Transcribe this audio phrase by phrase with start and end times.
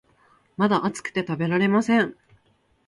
[0.57, 2.15] まだ熱くて食べられません